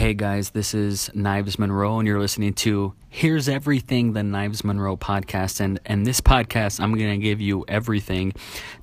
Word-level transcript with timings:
Hey 0.00 0.14
guys, 0.14 0.48
this 0.52 0.72
is 0.72 1.10
Knives 1.12 1.58
Monroe, 1.58 1.98
and 1.98 2.08
you're 2.08 2.18
listening 2.18 2.54
to 2.54 2.94
Here's 3.10 3.50
Everything, 3.50 4.14
the 4.14 4.22
Knives 4.22 4.64
Monroe 4.64 4.96
podcast. 4.96 5.60
And 5.60 5.78
and 5.84 6.06
this 6.06 6.22
podcast, 6.22 6.80
I'm 6.80 6.94
gonna 6.94 7.18
give 7.18 7.38
you 7.38 7.66
everything. 7.68 8.32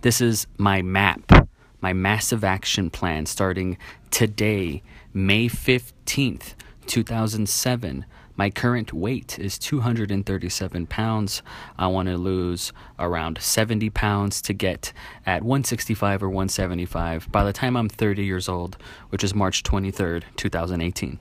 This 0.02 0.22
is 0.22 0.46
my 0.60 0.84
map, 0.84 1.50
my 1.82 1.92
massive 1.92 2.44
action 2.44 2.92
plan 2.92 3.26
starting 3.26 3.80
today, 4.12 4.84
May 5.12 5.48
15th, 5.48 6.54
2007. 6.86 8.06
My 8.38 8.52
current 8.52 8.94
weight 8.94 9.40
is 9.40 9.58
237 9.58 10.86
pounds. 10.86 11.42
I 11.78 11.88
want 11.88 12.08
to 12.08 12.18
lose 12.18 12.72
around 13.00 13.40
70 13.42 13.90
pounds 13.90 14.44
to 14.44 14.54
get 14.54 14.94
at 15.26 15.42
165 15.42 16.22
or 16.22 16.30
175 16.30 17.32
by 17.32 17.44
the 17.44 17.52
time 17.52 17.76
I'm 17.76 17.90
30 17.90 18.24
years 18.24 18.48
old, 18.48 18.78
which 19.10 19.24
is 19.24 19.34
March 19.34 19.64
23rd, 19.64 20.24
2018. 20.36 21.18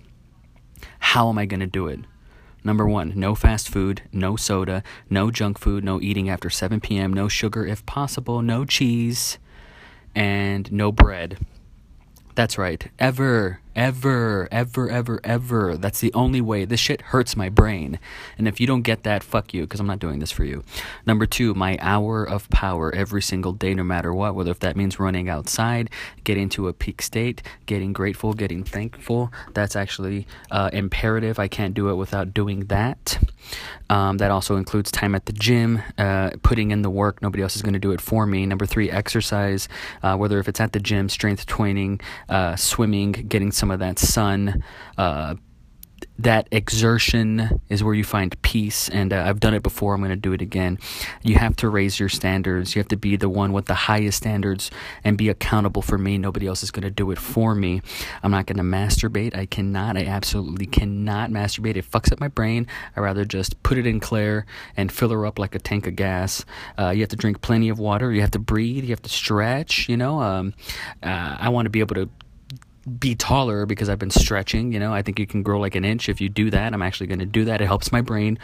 How 0.99 1.31
am 1.31 1.39
I 1.39 1.47
going 1.47 1.61
to 1.61 1.67
do 1.67 1.87
it? 1.87 2.01
Number 2.63 2.87
one, 2.87 3.13
no 3.17 3.35
fast 3.35 3.71
food, 3.71 4.03
no 4.13 4.37
soda, 4.37 4.83
no 5.09 5.31
junk 5.31 5.59
food, 5.59 5.85
no 5.85 6.01
eating 6.03 6.29
after 6.29 6.51
7 6.51 6.81
p.m., 6.81 7.15
no 7.15 7.29
sugar 7.29 7.65
if 7.65 7.87
possible, 7.87 8.43
no 8.43 8.67
cheese, 8.67 9.39
and 10.15 10.71
no 10.71 10.93
bread. 10.93 11.39
That's 12.35 12.59
right. 12.59 12.91
Ever, 12.99 13.61
ever, 13.77 14.49
ever, 14.51 14.91
ever, 14.91 15.21
ever. 15.23 15.77
That's 15.77 16.01
the 16.01 16.13
only 16.15 16.41
way. 16.41 16.65
This 16.65 16.81
shit 16.81 17.01
hurts 17.01 17.37
my 17.37 17.49
brain. 17.49 18.01
And 18.39 18.49
if 18.49 18.59
you 18.59 18.67
don't 18.67 18.83
get 18.83 19.05
that, 19.05 19.23
fuck 19.23 19.55
you, 19.55 19.63
because 19.63 19.79
I'm 19.79 19.87
not 19.87 19.99
doing 19.99 20.19
this 20.19 20.33
for 20.33 20.45
you. 20.45 20.65
Number 21.07 21.27
two, 21.27 21.55
my 21.55 21.79
hour 21.81 22.25
of 22.25 22.49
power 22.51 22.93
every 22.95 23.23
single 23.23 23.53
day, 23.53 23.75
no 23.75 23.85
matter 23.85 24.13
what, 24.13 24.35
whether 24.35 24.51
if 24.51 24.59
that 24.61 24.77
means 24.77 24.99
running 24.99 25.29
outside, 25.29 25.91
getting 26.25 26.49
to 26.49 26.69
a 26.69 26.73
peak 26.73 27.03
state, 27.03 27.43
getting 27.67 27.93
grateful, 27.93 28.33
getting 28.33 28.65
thankful. 28.65 29.31
That's 29.55 29.77
actually 29.77 30.27
uh, 30.51 30.71
imperative. 30.73 31.39
I 31.39 31.49
can't 31.49 31.75
do 31.75 31.91
it 31.91 31.95
without 31.95 32.33
doing 32.33 32.67
that. 32.67 33.19
Um, 33.91 34.17
that 34.19 34.31
also 34.31 34.57
includes 34.57 34.91
time 34.91 35.15
at 35.15 35.27
the 35.27 35.33
gym, 35.33 35.83
uh, 35.99 36.31
putting 36.43 36.71
in 36.73 36.83
the 36.83 36.91
work. 36.91 37.23
Nobody 37.23 37.43
else 37.43 37.55
is 37.55 37.63
going 37.63 37.75
to 37.75 37.79
do 37.79 37.93
it 37.93 38.01
for 38.01 38.27
me. 38.27 38.47
Number 38.47 38.67
three, 38.67 38.91
exercise, 38.91 39.69
uh, 40.03 40.17
whether 40.17 40.41
if 40.41 40.49
it's 40.49 40.61
at 40.61 40.73
the 40.73 40.81
gym, 40.81 41.09
strength 41.09 41.47
training, 41.47 42.01
uh, 42.29 42.57
swimming, 42.57 43.13
getting 43.13 43.53
some 43.53 43.66
of 43.71 43.81
that 43.81 43.99
sun, 43.99 44.63
uh, 44.99 45.35
that 46.19 46.49
exertion 46.51 47.61
is 47.69 47.85
where 47.85 47.95
you 47.95 48.05
find 48.05 48.41
peace 48.43 48.89
and 48.89 49.13
uh, 49.13 49.25
i've 49.27 49.41
done 49.41 49.53
it 49.53 49.63
before 49.63 49.95
i'm 49.95 50.01
going 50.01 50.11
to 50.11 50.17
do 50.17 50.33
it 50.33 50.41
again. 50.41 50.79
You 51.23 51.37
have 51.37 51.57
to 51.57 51.69
raise 51.69 52.01
your 52.01 52.09
standards 52.09 52.75
you 52.75 52.81
have 52.81 52.89
to 52.89 52.97
be 52.97 53.17
the 53.17 53.29
one 53.29 53.53
with 53.53 53.67
the 53.67 53.75
highest 53.75 54.19
standards 54.19 54.71
and 55.05 55.19
be 55.19 55.29
accountable 55.29 55.83
for 55.83 55.99
me 55.99 56.17
nobody 56.17 56.47
else 56.47 56.63
is 56.63 56.71
going 56.71 56.85
to 56.85 56.91
do 56.91 57.11
it 57.11 57.19
for 57.19 57.55
me. 57.55 57.83
I'm 58.23 58.31
not 58.31 58.47
going 58.47 58.57
to 58.57 58.63
masturbate 58.63 59.37
i 59.37 59.47
cannot 59.47 59.97
i 59.97 60.05
absolutely 60.05 60.67
cannot 60.67 61.31
masturbate 61.31 61.77
it 61.77 61.91
fucks 61.91 62.13
up 62.13 62.21
my 62.21 62.29
brain. 62.29 62.67
I 62.97 63.01
rather 63.01 63.25
just 63.25 63.63
put 63.63 63.77
it 63.77 63.87
in 63.87 64.01
claire 64.01 64.47
and 64.77 64.91
fill 64.91 65.11
her 65.11 65.27
up 65.27 65.39
like 65.39 65.55
a 65.55 65.59
tank 65.59 65.87
of 65.87 65.97
gas. 65.97 66.45
Uh, 66.79 66.91
you 66.91 67.01
have 67.01 67.11
to 67.11 67.17
drink 67.17 67.43
plenty 67.43 67.69
of 67.69 67.79
water 67.79 68.13
you 68.13 68.23
have 68.23 68.31
to 68.31 68.39
breathe 68.39 68.85
you 68.85 68.91
have 68.91 69.03
to 69.03 69.11
stretch 69.11 69.89
you 69.89 69.97
know 69.97 70.21
um, 70.21 70.55
uh, 71.03 71.37
i 71.39 71.49
want 71.49 71.67
to 71.67 71.71
be 71.71 71.81
able 71.81 71.95
to 71.95 72.09
be 72.99 73.15
taller 73.15 73.67
because 73.67 73.89
I've 73.89 73.99
been 73.99 74.11
stretching. 74.11 74.73
You 74.73 74.79
know, 74.79 74.93
I 74.93 75.03
think 75.03 75.19
you 75.19 75.27
can 75.27 75.43
grow 75.43 75.59
like 75.59 75.75
an 75.75 75.85
inch 75.85 76.09
if 76.09 76.21
you 76.21 76.29
do 76.29 76.51
that. 76.51 76.73
I'm 76.73 76.83
actually 76.83 77.09
going 77.09 77.19
to 77.19 77.27
do 77.27 77.45
that. 77.45 77.61
It 77.61 77.67
helps 77.67 77.91
my 77.93 78.01
brain. 78.01 78.39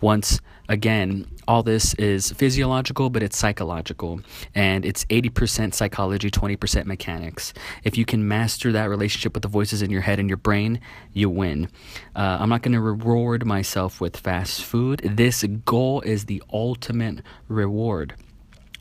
Once 0.00 0.40
again, 0.68 1.26
all 1.46 1.62
this 1.62 1.92
is 1.94 2.30
physiological, 2.32 3.10
but 3.10 3.22
it's 3.22 3.36
psychological. 3.36 4.20
And 4.54 4.84
it's 4.84 5.04
80% 5.06 5.74
psychology, 5.74 6.30
20% 6.30 6.86
mechanics. 6.86 7.52
If 7.84 7.98
you 7.98 8.06
can 8.06 8.26
master 8.26 8.72
that 8.72 8.88
relationship 8.88 9.34
with 9.34 9.42
the 9.42 9.48
voices 9.48 9.82
in 9.82 9.90
your 9.90 10.00
head 10.00 10.18
and 10.18 10.30
your 10.30 10.38
brain, 10.38 10.80
you 11.12 11.28
win. 11.28 11.68
Uh, 12.16 12.38
I'm 12.40 12.48
not 12.48 12.62
going 12.62 12.72
to 12.72 12.80
reward 12.80 13.44
myself 13.44 14.00
with 14.00 14.16
fast 14.16 14.64
food. 14.64 15.00
This 15.04 15.44
goal 15.64 16.00
is 16.02 16.26
the 16.26 16.42
ultimate 16.50 17.22
reward 17.48 18.14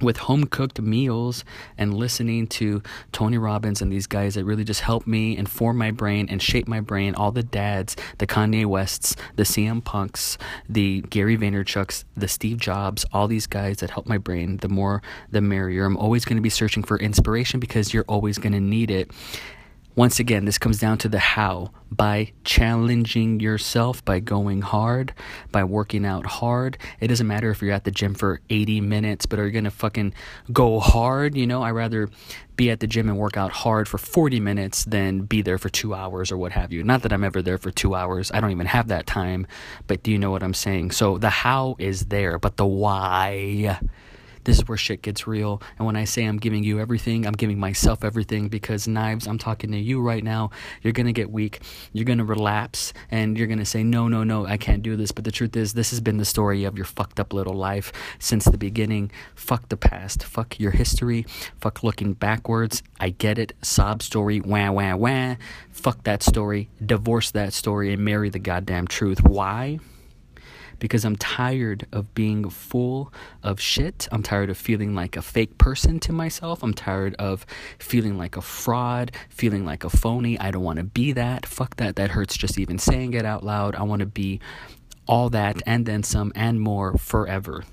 with 0.01 0.17
home 0.17 0.45
cooked 0.45 0.81
meals 0.81 1.43
and 1.77 1.93
listening 1.93 2.47
to 2.47 2.81
Tony 3.11 3.37
Robbins 3.37 3.81
and 3.81 3.91
these 3.91 4.07
guys 4.07 4.35
that 4.35 4.45
really 4.45 4.63
just 4.63 4.81
help 4.81 5.05
me 5.07 5.37
inform 5.37 5.77
my 5.77 5.91
brain 5.91 6.27
and 6.29 6.41
shape 6.41 6.67
my 6.67 6.79
brain. 6.79 7.15
All 7.15 7.31
the 7.31 7.43
dads, 7.43 7.95
the 8.17 8.27
Kanye 8.27 8.65
Wests, 8.65 9.15
the 9.35 9.43
CM 9.43 9.83
Punks, 9.83 10.37
the 10.67 11.01
Gary 11.09 11.37
Vaynerchuks, 11.37 12.03
the 12.15 12.27
Steve 12.27 12.57
Jobs, 12.57 13.05
all 13.11 13.27
these 13.27 13.47
guys 13.47 13.77
that 13.77 13.91
help 13.91 14.07
my 14.07 14.17
brain. 14.17 14.57
The 14.57 14.69
more, 14.69 15.01
the 15.31 15.41
merrier. 15.41 15.85
I'm 15.85 15.97
always 15.97 16.25
going 16.25 16.37
to 16.37 16.41
be 16.41 16.49
searching 16.49 16.83
for 16.83 16.97
inspiration 16.97 17.59
because 17.59 17.93
you're 17.93 18.05
always 18.07 18.37
going 18.37 18.53
to 18.53 18.59
need 18.59 18.91
it. 18.91 19.11
Once 19.95 20.19
again, 20.19 20.45
this 20.45 20.57
comes 20.57 20.79
down 20.79 20.97
to 20.97 21.09
the 21.09 21.19
how 21.19 21.71
by 21.91 22.31
challenging 22.43 23.39
yourself, 23.39 24.05
by 24.05 24.19
going 24.19 24.61
hard, 24.61 25.13
by 25.51 25.63
working 25.63 26.05
out 26.05 26.25
hard. 26.25 26.77
It 26.99 27.07
doesn't 27.07 27.27
matter 27.27 27.49
if 27.49 27.61
you're 27.61 27.73
at 27.73 27.83
the 27.83 27.91
gym 27.91 28.13
for 28.13 28.39
80 28.49 28.81
minutes, 28.81 29.25
but 29.25 29.39
are 29.39 29.45
you 29.45 29.51
going 29.51 29.63
to 29.63 29.71
fucking 29.71 30.13
go 30.53 30.79
hard? 30.79 31.35
You 31.35 31.47
know, 31.47 31.63
i 31.63 31.71
rather 31.71 32.09
be 32.55 32.69
at 32.69 32.79
the 32.79 32.87
gym 32.87 33.09
and 33.09 33.17
work 33.17 33.35
out 33.35 33.51
hard 33.51 33.87
for 33.87 33.97
40 33.97 34.39
minutes 34.39 34.85
than 34.85 35.21
be 35.21 35.41
there 35.41 35.57
for 35.57 35.69
two 35.69 35.93
hours 35.93 36.31
or 36.31 36.37
what 36.37 36.51
have 36.51 36.71
you. 36.71 36.83
Not 36.83 37.01
that 37.01 37.11
I'm 37.11 37.23
ever 37.23 37.41
there 37.41 37.57
for 37.57 37.71
two 37.71 37.95
hours. 37.95 38.31
I 38.31 38.39
don't 38.39 38.51
even 38.51 38.67
have 38.67 38.89
that 38.89 39.07
time, 39.07 39.47
but 39.87 40.03
do 40.03 40.11
you 40.11 40.19
know 40.19 40.29
what 40.29 40.43
I'm 40.43 40.53
saying? 40.53 40.91
So 40.91 41.17
the 41.17 41.29
how 41.29 41.75
is 41.79 42.05
there, 42.05 42.37
but 42.37 42.57
the 42.57 42.65
why 42.65 43.79
this 44.49 44.57
is 44.57 44.67
where 44.67 44.79
shit 44.79 45.03
gets 45.03 45.27
real. 45.27 45.61
And 45.77 45.85
when 45.85 45.95
I 45.95 46.05
say 46.05 46.23
I'm 46.23 46.37
giving 46.37 46.63
you 46.63 46.79
everything, 46.79 47.27
I'm 47.27 47.33
giving 47.33 47.59
myself 47.59 48.03
everything 48.03 48.47
because 48.47 48.87
knives, 48.87 49.27
I'm 49.27 49.37
talking 49.37 49.71
to 49.73 49.77
you 49.77 50.01
right 50.01 50.23
now. 50.23 50.49
You're 50.81 50.91
going 50.91 51.05
to 51.05 51.13
get 51.13 51.29
weak. 51.29 51.61
You're 51.93 52.05
going 52.05 52.17
to 52.17 52.23
relapse 52.23 52.91
and 53.11 53.37
you're 53.37 53.45
going 53.45 53.59
to 53.59 53.65
say, 53.65 53.83
no, 53.83 54.07
no, 54.07 54.23
no, 54.23 54.47
I 54.47 54.57
can't 54.57 54.81
do 54.81 54.95
this. 54.95 55.11
But 55.11 55.23
the 55.23 55.31
truth 55.31 55.55
is, 55.55 55.73
this 55.73 55.91
has 55.91 56.01
been 56.01 56.17
the 56.17 56.25
story 56.25 56.63
of 56.63 56.77
your 56.77 56.85
fucked 56.85 57.19
up 57.19 57.31
little 57.31 57.53
life 57.53 57.91
since 58.17 58.45
the 58.45 58.57
beginning. 58.57 59.11
Fuck 59.35 59.69
the 59.69 59.77
past. 59.77 60.23
Fuck 60.23 60.59
your 60.59 60.71
history. 60.71 61.27
Fuck 61.61 61.83
looking 61.83 62.13
backwards. 62.13 62.81
I 62.99 63.11
get 63.11 63.37
it. 63.37 63.53
Sob 63.61 64.01
story. 64.01 64.41
Wah, 64.41 64.71
wah, 64.71 64.95
wah. 64.95 65.35
Fuck 65.69 66.05
that 66.05 66.23
story. 66.23 66.69
Divorce 66.83 67.29
that 67.31 67.53
story 67.53 67.93
and 67.93 68.03
marry 68.03 68.31
the 68.31 68.39
goddamn 68.39 68.87
truth. 68.87 69.21
Why? 69.21 69.77
Because 70.79 71.05
I'm 71.05 71.15
tired 71.15 71.85
of 71.91 72.13
being 72.15 72.49
full 72.49 73.13
of 73.43 73.59
shit. 73.59 74.07
I'm 74.11 74.23
tired 74.23 74.49
of 74.49 74.57
feeling 74.57 74.95
like 74.95 75.15
a 75.15 75.21
fake 75.21 75.57
person 75.57 75.99
to 76.01 76.13
myself. 76.13 76.63
I'm 76.63 76.73
tired 76.73 77.15
of 77.15 77.45
feeling 77.77 78.17
like 78.17 78.37
a 78.37 78.41
fraud, 78.41 79.11
feeling 79.29 79.65
like 79.65 79.83
a 79.83 79.89
phony. 79.89 80.39
I 80.39 80.51
don't 80.51 80.63
want 80.63 80.77
to 80.77 80.85
be 80.85 81.11
that. 81.13 81.45
Fuck 81.45 81.75
that. 81.77 81.95
That 81.95 82.11
hurts 82.11 82.37
just 82.37 82.59
even 82.59 82.79
saying 82.79 83.13
it 83.13 83.25
out 83.25 83.43
loud. 83.43 83.75
I 83.75 83.83
want 83.83 83.99
to 83.99 84.05
be 84.05 84.39
all 85.07 85.29
that 85.31 85.61
and 85.65 85.85
then 85.85 86.03
some 86.03 86.31
and 86.35 86.61
more 86.61 86.97
forever 86.97 87.63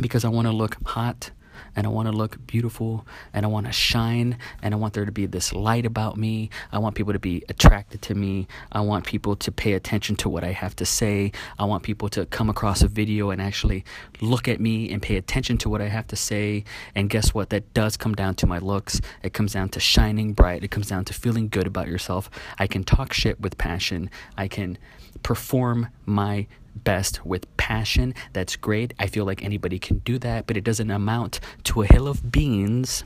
because 0.00 0.24
I 0.24 0.28
want 0.28 0.46
to 0.46 0.52
look 0.52 0.76
hot 0.86 1.30
and 1.74 1.86
I 1.86 1.90
want 1.90 2.06
to 2.08 2.12
look 2.12 2.44
beautiful 2.46 3.06
and 3.32 3.44
I 3.44 3.48
want 3.48 3.66
to 3.66 3.72
shine 3.72 4.38
and 4.62 4.74
I 4.74 4.76
want 4.76 4.94
there 4.94 5.04
to 5.04 5.12
be 5.12 5.26
this 5.26 5.52
light 5.52 5.86
about 5.86 6.16
me. 6.16 6.50
I 6.72 6.78
want 6.78 6.94
people 6.94 7.12
to 7.12 7.18
be 7.18 7.42
attracted 7.48 8.02
to 8.02 8.14
me. 8.14 8.46
I 8.72 8.80
want 8.80 9.06
people 9.06 9.36
to 9.36 9.52
pay 9.52 9.72
attention 9.72 10.16
to 10.16 10.28
what 10.28 10.44
I 10.44 10.52
have 10.52 10.76
to 10.76 10.86
say. 10.86 11.32
I 11.58 11.64
want 11.64 11.82
people 11.82 12.08
to 12.10 12.26
come 12.26 12.48
across 12.50 12.82
a 12.82 12.88
video 12.88 13.30
and 13.30 13.40
actually 13.40 13.84
look 14.20 14.48
at 14.48 14.60
me 14.60 14.90
and 14.90 15.02
pay 15.02 15.16
attention 15.16 15.58
to 15.58 15.68
what 15.68 15.80
I 15.80 15.88
have 15.88 16.06
to 16.08 16.16
say. 16.16 16.64
And 16.94 17.10
guess 17.10 17.34
what? 17.34 17.50
That 17.50 17.72
does 17.74 17.96
come 17.96 18.14
down 18.14 18.34
to 18.36 18.46
my 18.46 18.58
looks. 18.58 19.00
It 19.22 19.32
comes 19.32 19.52
down 19.52 19.70
to 19.70 19.80
shining 19.80 20.32
bright. 20.32 20.64
It 20.64 20.70
comes 20.70 20.88
down 20.88 21.04
to 21.06 21.14
feeling 21.14 21.48
good 21.48 21.66
about 21.66 21.88
yourself. 21.88 22.30
I 22.58 22.66
can 22.66 22.84
talk 22.84 23.12
shit 23.12 23.40
with 23.40 23.58
passion. 23.58 24.10
I 24.36 24.48
can 24.48 24.78
perform 25.22 25.88
my 26.04 26.46
best 26.84 27.24
with 27.24 27.54
passion. 27.56 28.14
That's 28.32 28.56
great. 28.56 28.94
I 28.98 29.06
feel 29.06 29.24
like 29.24 29.42
anybody 29.42 29.78
can 29.78 29.98
do 29.98 30.18
that, 30.18 30.46
but 30.46 30.56
it 30.56 30.64
doesn't 30.64 30.90
amount 30.90 31.40
to 31.64 31.82
a 31.82 31.86
hill 31.86 32.08
of 32.08 32.30
beans 32.30 33.04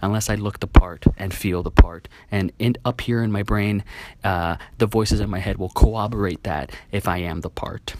unless 0.00 0.28
I 0.28 0.34
look 0.34 0.60
the 0.60 0.66
part 0.66 1.04
and 1.16 1.32
feel 1.32 1.62
the 1.62 1.70
part. 1.70 2.08
And 2.30 2.52
in, 2.58 2.76
up 2.84 3.00
here 3.00 3.22
in 3.22 3.32
my 3.32 3.42
brain, 3.42 3.84
uh, 4.24 4.56
the 4.78 4.86
voices 4.86 5.20
in 5.20 5.30
my 5.30 5.38
head 5.38 5.58
will 5.58 5.70
corroborate 5.70 6.42
that 6.44 6.72
if 6.90 7.08
I 7.08 7.18
am 7.18 7.40
the 7.40 7.50
part. 7.50 7.94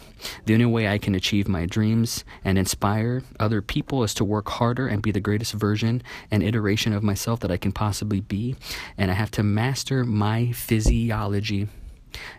The 0.45 0.53
only 0.53 0.65
way 0.65 0.87
I 0.87 0.97
can 0.97 1.15
achieve 1.15 1.47
my 1.47 1.65
dreams 1.65 2.23
and 2.43 2.57
inspire 2.57 3.23
other 3.39 3.61
people 3.61 4.03
is 4.03 4.13
to 4.15 4.25
work 4.25 4.49
harder 4.49 4.87
and 4.87 5.01
be 5.01 5.11
the 5.11 5.19
greatest 5.19 5.53
version 5.53 6.01
and 6.31 6.43
iteration 6.43 6.93
of 6.93 7.03
myself 7.03 7.39
that 7.41 7.51
I 7.51 7.57
can 7.57 7.71
possibly 7.71 8.21
be. 8.21 8.55
And 8.97 9.11
I 9.11 9.15
have 9.15 9.31
to 9.31 9.43
master 9.43 10.03
my 10.03 10.51
physiology 10.51 11.67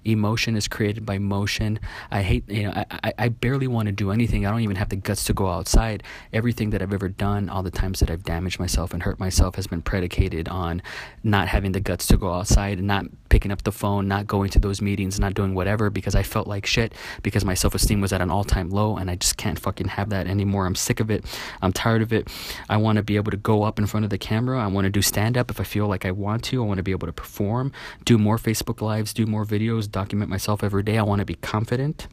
Emotion 0.04 0.56
is 0.56 0.68
created 0.68 1.04
by 1.04 1.18
motion. 1.18 1.78
I 2.10 2.22
hate, 2.22 2.48
you 2.48 2.64
know, 2.64 2.72
I, 2.72 2.86
I, 3.04 3.12
I 3.18 3.28
barely 3.28 3.66
want 3.66 3.86
to 3.86 3.92
do 3.92 4.10
anything. 4.10 4.46
I 4.46 4.50
don't 4.50 4.60
even 4.60 4.76
have 4.76 4.88
the 4.88 4.96
guts 4.96 5.24
to 5.24 5.34
go 5.34 5.48
outside. 5.48 6.02
Everything 6.32 6.70
that 6.70 6.82
I've 6.82 6.92
ever 6.92 7.08
done, 7.08 7.48
all 7.48 7.62
the 7.62 7.70
times 7.70 8.00
that 8.00 8.10
I've 8.10 8.24
damaged 8.24 8.58
myself 8.58 8.92
and 8.92 9.02
hurt 9.02 9.18
myself, 9.18 9.56
has 9.56 9.66
been 9.66 9.82
predicated 9.82 10.48
on 10.48 10.82
not 11.22 11.48
having 11.48 11.72
the 11.72 11.80
guts 11.80 12.06
to 12.08 12.16
go 12.16 12.32
outside 12.32 12.78
and 12.78 12.86
not 12.86 13.06
picking 13.34 13.50
up 13.50 13.64
the 13.64 13.72
phone, 13.72 14.06
not 14.06 14.28
going 14.28 14.48
to 14.48 14.60
those 14.60 14.80
meetings, 14.80 15.18
not 15.18 15.34
doing 15.34 15.56
whatever 15.56 15.90
because 15.90 16.14
I 16.14 16.22
felt 16.22 16.46
like 16.46 16.66
shit 16.66 16.94
because 17.24 17.44
my 17.44 17.54
self 17.54 17.74
esteem 17.74 18.00
was 18.00 18.12
at 18.12 18.20
an 18.20 18.30
all 18.30 18.44
time 18.44 18.70
low 18.70 18.96
and 18.96 19.10
I 19.10 19.16
just 19.16 19.36
can't 19.36 19.58
fucking 19.58 19.88
have 19.88 20.10
that 20.10 20.28
anymore. 20.28 20.66
I'm 20.66 20.76
sick 20.76 21.00
of 21.00 21.10
it. 21.10 21.24
I'm 21.60 21.72
tired 21.72 22.00
of 22.00 22.12
it. 22.12 22.28
I 22.68 22.76
want 22.76 22.94
to 22.98 23.02
be 23.02 23.16
able 23.16 23.32
to 23.32 23.36
go 23.36 23.64
up 23.64 23.80
in 23.80 23.86
front 23.86 24.04
of 24.04 24.10
the 24.10 24.18
camera. 24.18 24.62
I 24.62 24.68
want 24.68 24.84
to 24.84 24.90
do 24.90 25.02
stand 25.02 25.36
up 25.36 25.50
if 25.50 25.58
I 25.58 25.64
feel 25.64 25.88
like 25.88 26.06
I 26.06 26.12
want 26.12 26.44
to. 26.44 26.62
I 26.62 26.64
want 26.64 26.76
to 26.76 26.84
be 26.84 26.92
able 26.92 27.08
to 27.08 27.12
perform, 27.12 27.72
do 28.04 28.18
more 28.18 28.36
Facebook 28.36 28.80
Lives, 28.80 29.12
do 29.12 29.26
more 29.26 29.44
videos, 29.44 29.90
document 29.90 30.30
myself 30.30 30.62
every 30.62 30.84
day. 30.84 30.96
I 30.96 31.02
want 31.02 31.18
to 31.18 31.24
be 31.24 31.34
confident. 31.34 32.06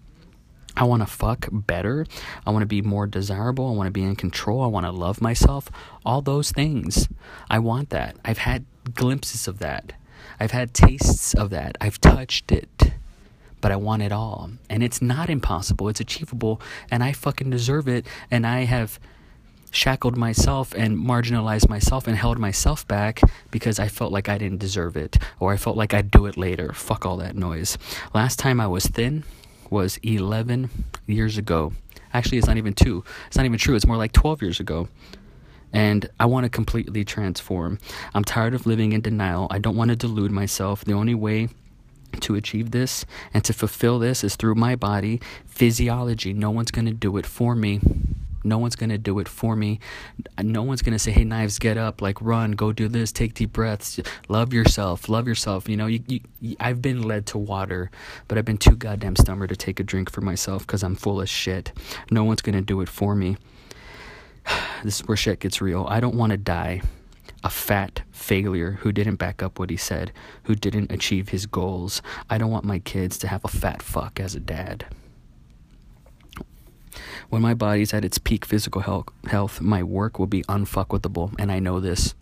I 0.76 0.86
want 0.86 1.04
to 1.04 1.06
fuck 1.06 1.50
better. 1.52 2.08
I 2.48 2.50
want 2.50 2.64
to 2.64 2.68
be 2.68 2.82
more 2.82 3.06
desirable. 3.06 3.70
I 3.70 3.74
want 3.74 3.86
to 3.86 3.92
be 3.92 4.02
in 4.02 4.16
control. 4.16 4.64
I 4.64 4.68
want 4.68 4.88
to 4.88 4.92
love 4.92 5.22
myself. 5.22 5.70
All 6.04 6.24
those 6.24 6.52
things. 6.52 7.08
I 7.48 7.60
want 7.60 7.92
that. 7.92 8.16
I've 8.26 8.40
had 8.40 8.66
glimpses 8.96 9.48
of 9.48 9.60
that. 9.60 9.94
I've 10.40 10.52
had 10.52 10.74
tastes 10.74 11.34
of 11.34 11.50
that. 11.52 11.78
I've 11.82 12.00
touched 12.02 12.52
it. 12.52 12.94
But 13.60 13.72
I 13.72 13.76
want 13.76 14.02
it 14.02 14.12
all. 14.12 14.50
And 14.70 14.82
it's 14.82 15.02
not 15.02 15.30
impossible. 15.30 15.88
It's 15.88 16.00
achievable. 16.00 16.60
And 16.90 17.04
I 17.04 17.12
fucking 17.12 17.50
deserve 17.50 17.88
it. 17.88 18.08
And 18.32 18.46
I 18.48 18.62
have 18.62 19.00
shackled 19.72 20.18
myself 20.18 20.74
and 20.76 20.98
marginalized 20.98 21.70
myself 21.70 22.08
and 22.08 22.18
held 22.18 22.38
myself 22.38 22.88
back 22.88 23.22
because 23.50 23.80
I 23.80 23.88
felt 23.88 24.12
like 24.12 24.28
I 24.30 24.38
didn't 24.38 24.60
deserve 24.60 24.98
it 24.98 25.18
or 25.40 25.54
I 25.54 25.58
felt 25.58 25.78
like 25.78 25.94
I'd 25.94 26.12
do 26.12 26.26
it 26.26 26.38
later. 26.38 26.74
Fuck 26.74 27.06
all 27.06 27.18
that 27.18 27.36
noise. 27.36 27.78
Last 28.14 28.38
time 28.38 28.60
I 28.60 28.68
was 28.68 28.86
thin 28.86 29.24
was 29.70 29.98
11 30.04 30.70
years 31.08 31.38
ago. 31.38 31.72
Actually, 32.14 32.38
it's 32.38 32.48
not 32.48 32.58
even 32.58 32.74
two. 32.74 33.04
It's 33.28 33.38
not 33.38 33.46
even 33.46 33.58
true. 33.58 33.76
It's 33.76 33.88
more 33.88 33.96
like 33.96 34.12
12 34.12 34.42
years 34.42 34.60
ago. 34.60 34.90
And 35.74 36.10
I 36.20 36.26
want 36.26 36.44
to 36.44 36.50
completely 36.50 37.06
transform. 37.06 37.80
I'm 38.14 38.24
tired 38.24 38.54
of 38.54 38.66
living 38.66 38.94
in 38.94 39.02
denial. 39.02 39.48
I 39.50 39.60
don't 39.60 39.76
want 39.76 39.90
to 39.90 39.96
delude 39.96 40.32
myself. 40.32 40.84
The 40.84 40.94
only 40.94 41.16
way 41.16 41.50
to 42.20 42.36
achieve 42.36 42.72
this 42.72 43.06
and 43.34 43.44
to 43.46 43.54
fulfill 43.54 44.00
this 44.00 44.24
is 44.24 44.36
through 44.36 44.56
my 44.56 44.76
body, 44.76 45.22
physiology. 45.46 46.34
No 46.34 46.52
one's 46.52 46.72
going 46.72 46.86
to 46.86 46.94
do 46.94 47.18
it 47.18 47.26
for 47.26 47.56
me. 47.56 47.80
No 48.44 48.58
one's 48.58 48.76
going 48.76 48.90
to 48.90 48.98
do 48.98 49.20
it 49.20 49.28
for 49.28 49.56
me. 49.56 49.80
No 50.42 50.64
one's 50.64 50.82
going 50.82 50.94
to 50.94 51.00
say, 51.00 51.12
hey, 51.12 51.24
knives, 51.24 51.60
get 51.60 51.78
up, 51.78 52.02
like 52.02 52.20
run, 52.22 52.54
go 52.54 52.72
do 52.72 52.88
this, 52.88 53.12
take 53.12 53.36
deep 53.36 53.54
breaths, 53.54 54.00
love 54.30 54.52
yourself, 54.52 55.08
love 55.10 55.28
yourself. 55.28 55.70
You 55.70 55.78
know, 55.78 55.86
you, 55.86 56.02
you, 56.08 56.56
I've 56.60 56.82
been 56.82 57.04
led 57.04 57.28
to 57.28 57.38
water, 57.38 57.92
but 58.28 58.38
I've 58.38 58.46
been 58.46 58.58
too 58.58 58.76
goddamn 58.76 59.16
stubborn 59.16 59.48
to 59.48 59.56
take 59.56 59.80
a 59.80 59.84
drink 59.84 60.10
for 60.12 60.22
myself 60.22 60.66
because 60.66 60.84
I'm 60.84 60.96
full 60.96 61.22
of 61.22 61.30
shit. 61.30 61.72
No 62.10 62.24
one's 62.24 62.42
going 62.42 62.56
to 62.56 62.62
do 62.62 62.82
it 62.82 62.90
for 62.90 63.16
me. 63.16 63.38
this 64.84 65.00
is 65.00 65.08
where 65.08 65.18
shit 65.18 65.40
gets 65.40 65.62
real. 65.62 65.86
I 65.90 66.00
don't 66.00 66.16
want 66.16 66.32
to 66.32 66.38
die 66.38 66.82
a 67.44 67.50
fat 67.50 68.04
failure 68.12 68.74
who 68.82 68.92
didn't 68.92 69.16
back 69.16 69.42
up 69.42 69.58
what 69.58 69.70
he 69.70 69.78
said, 69.78 70.12
who 70.44 70.56
didn't 70.56 70.92
achieve 70.92 71.30
his 71.30 71.46
goals. 71.46 72.02
I 72.30 72.38
don't 72.38 72.52
want 72.52 72.66
my 72.66 72.80
kids 72.80 73.18
to 73.20 73.28
have 73.28 73.44
a 73.44 73.48
fat 73.50 73.82
fuck 73.82 74.20
as 74.20 74.36
a 74.36 74.40
dad. 74.40 74.86
When 77.30 77.42
my 77.42 77.54
body's 77.54 77.94
at 77.94 78.06
its 78.06 78.18
peak 78.18 78.46
physical 78.46 79.06
health, 79.26 79.62
my 79.62 79.82
work 79.82 80.20
will 80.20 80.28
be 80.28 80.44
unfuckwithable, 80.44 81.34
and 81.40 81.52
I 81.52 81.60
know 81.60 81.80
this. 81.80 82.14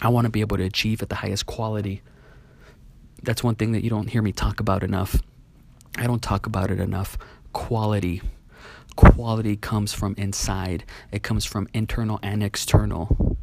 I 0.00 0.08
want 0.08 0.26
to 0.26 0.30
be 0.30 0.40
able 0.40 0.56
to 0.56 0.62
achieve 0.62 1.02
at 1.02 1.08
the 1.08 1.16
highest 1.16 1.46
quality. 1.46 2.02
That's 3.22 3.42
one 3.42 3.56
thing 3.56 3.72
that 3.72 3.82
you 3.82 3.90
don't 3.90 4.08
hear 4.08 4.22
me 4.22 4.32
talk 4.32 4.60
about 4.60 4.82
enough. 4.82 5.20
I 5.98 6.06
don't 6.06 6.22
talk 6.22 6.46
about 6.46 6.70
it 6.70 6.78
enough. 6.78 7.18
Quality. 7.52 8.22
Quality 8.96 9.56
comes 9.56 9.92
from 9.92 10.14
inside, 10.16 10.84
it 11.12 11.22
comes 11.22 11.44
from 11.44 11.68
internal 11.74 12.18
and 12.22 12.42
external. 12.42 13.36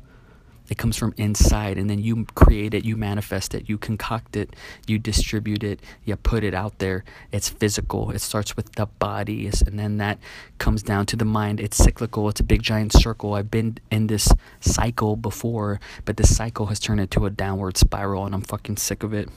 It 0.69 0.77
comes 0.77 0.97
from 0.97 1.13
inside, 1.17 1.77
and 1.77 1.89
then 1.89 2.00
you 2.00 2.25
create 2.35 2.73
it, 2.73 2.85
you 2.85 2.95
manifest 2.95 3.53
it, 3.53 3.67
you 3.67 3.77
concoct 3.77 4.38
it, 4.38 4.55
you 4.88 4.97
distribute 4.97 5.61
it, 5.61 5.81
you 6.05 6.15
put 6.15 6.44
it 6.44 6.53
out 6.53 6.79
there. 6.79 7.03
It's 7.31 7.50
physical. 7.50 8.11
It 8.11 8.19
starts 8.19 8.55
with 8.55 8.71
the 8.73 8.85
body, 8.85 9.45
and 9.45 9.77
then 9.77 9.97
that 9.97 10.19
comes 10.59 10.81
down 10.81 11.05
to 11.07 11.17
the 11.17 11.25
mind. 11.25 11.59
It's 11.59 11.77
cyclical. 11.77 12.29
It's 12.29 12.39
a 12.39 12.44
big 12.44 12.63
giant 12.63 12.94
circle. 12.94 13.33
I've 13.33 13.51
been 13.51 13.77
in 13.91 14.07
this 14.07 14.31
cycle 14.61 15.17
before, 15.17 15.81
but 16.06 16.15
this 16.15 16.35
cycle 16.35 16.67
has 16.67 16.79
turned 16.79 17.01
into 17.01 17.25
a 17.25 17.29
downward 17.29 17.77
spiral, 17.77 18.25
and 18.25 18.33
I'm 18.33 18.41
fucking 18.41 18.77
sick 18.77 19.03
of 19.03 19.13
it. 19.13 19.29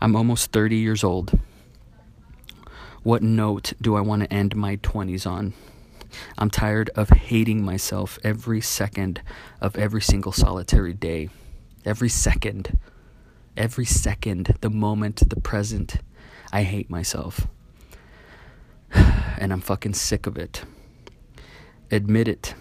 I'm 0.00 0.16
almost 0.16 0.50
30 0.50 0.76
years 0.76 1.04
old. 1.04 1.38
What 3.02 3.22
note 3.22 3.74
do 3.80 3.94
I 3.94 4.00
want 4.00 4.22
to 4.22 4.32
end 4.32 4.56
my 4.56 4.76
20s 4.76 5.26
on? 5.26 5.54
I'm 6.36 6.50
tired 6.50 6.90
of 6.96 7.10
hating 7.10 7.64
myself 7.64 8.18
every 8.24 8.60
second 8.60 9.22
of 9.60 9.76
every 9.76 10.02
single 10.02 10.32
solitary 10.32 10.94
day. 10.94 11.28
Every 11.84 12.08
second. 12.08 12.78
Every 13.56 13.84
second, 13.84 14.56
the 14.60 14.70
moment, 14.70 15.28
the 15.28 15.40
present. 15.40 15.96
I 16.52 16.62
hate 16.62 16.90
myself. 16.90 17.46
And 19.40 19.52
I'm 19.52 19.60
fucking 19.60 19.94
sick 19.94 20.26
of 20.26 20.36
it. 20.36 20.64
Admit 21.92 22.26
it. 22.26 22.54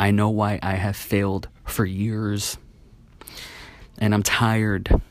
I 0.00 0.10
know 0.10 0.30
why 0.30 0.58
I 0.62 0.76
have 0.76 0.96
failed 0.96 1.48
for 1.64 1.84
years. 1.84 2.56
And 3.98 4.14
I'm 4.14 4.22
tired. 4.22 5.02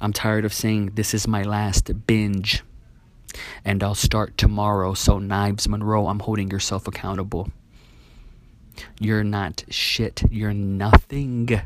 I'm 0.00 0.14
tired 0.14 0.46
of 0.46 0.54
saying 0.54 0.92
this 0.94 1.12
is 1.12 1.28
my 1.28 1.42
last 1.42 2.06
binge 2.06 2.62
and 3.66 3.82
I'll 3.82 3.96
start 3.96 4.38
tomorrow. 4.38 4.94
So, 4.94 5.18
Knives 5.18 5.68
Monroe, 5.68 6.06
I'm 6.06 6.20
holding 6.20 6.50
yourself 6.50 6.86
accountable. 6.86 7.50
You're 9.00 9.24
not 9.24 9.64
shit. 9.68 10.22
You're 10.30 10.54
nothing 10.54 11.60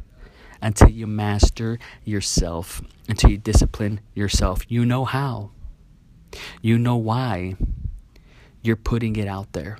until 0.62 0.88
you 0.88 1.06
master 1.06 1.78
yourself, 2.04 2.80
until 3.06 3.30
you 3.30 3.36
discipline 3.36 4.00
yourself. 4.14 4.64
You 4.66 4.86
know 4.86 5.04
how, 5.04 5.50
you 6.62 6.78
know 6.78 6.96
why. 6.96 7.54
You're 8.62 8.76
putting 8.76 9.16
it 9.16 9.28
out 9.28 9.52
there. 9.52 9.78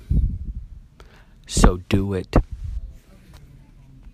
So, 1.47 1.77
do 1.89 2.13
it. 2.13 2.35